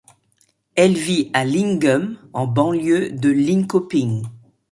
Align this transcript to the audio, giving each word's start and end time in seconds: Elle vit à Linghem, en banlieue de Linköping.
Elle 0.73 0.95
vit 0.97 1.29
à 1.33 1.45
Linghem, 1.45 2.17
en 2.33 2.47
banlieue 2.47 3.11
de 3.11 3.29
Linköping. 3.29 4.23